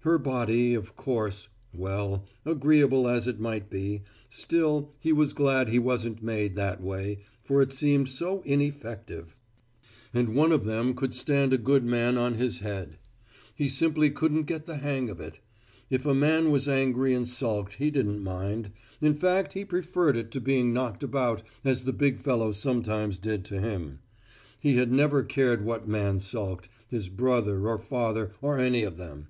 Her 0.00 0.18
body, 0.18 0.74
of 0.74 0.96
course 0.96 1.48
well, 1.72 2.24
agreeable 2.44 3.06
as 3.06 3.28
it 3.28 3.38
might 3.38 3.70
be, 3.70 4.02
still 4.28 4.92
he 4.98 5.12
was 5.12 5.32
glad 5.32 5.68
he 5.68 5.78
wasn't 5.78 6.20
made 6.20 6.56
that 6.56 6.80
way, 6.82 7.20
for 7.44 7.62
it 7.62 7.70
seemed 7.70 8.08
so 8.08 8.42
ineffective. 8.44 9.36
And 10.12 10.34
one 10.34 10.50
of 10.50 10.64
them 10.64 10.94
could 10.96 11.14
stand 11.14 11.52
a 11.52 11.58
good 11.58 11.84
man 11.84 12.18
on 12.18 12.34
his 12.34 12.58
head. 12.58 12.98
He 13.54 13.68
simply 13.68 14.10
couldn't 14.10 14.46
get 14.46 14.66
the 14.66 14.78
hang 14.78 15.10
of 15.10 15.18
that. 15.18 15.38
If 15.90 16.04
a 16.04 16.12
man 16.12 16.50
was 16.50 16.66
angry 16.68 17.14
and 17.14 17.28
sulked, 17.28 17.74
he 17.74 17.92
didn't 17.92 18.18
mind. 18.20 18.72
In 19.00 19.14
fact, 19.14 19.52
he 19.52 19.64
preferred 19.64 20.16
it 20.16 20.32
to 20.32 20.40
being 20.40 20.72
knocked 20.72 21.04
about 21.04 21.44
as 21.64 21.84
the 21.84 21.92
big 21.92 22.18
fellow 22.18 22.50
sometimes 22.50 23.20
did 23.20 23.44
to 23.44 23.60
him. 23.60 24.00
He 24.58 24.74
had 24.74 24.90
never 24.90 25.22
cared 25.22 25.64
what 25.64 25.86
man 25.86 26.18
sulked, 26.18 26.68
his 26.88 27.08
brother 27.08 27.68
or 27.68 27.78
father 27.78 28.32
or 28.42 28.58
any 28.58 28.82
of 28.82 28.96
them. 28.96 29.28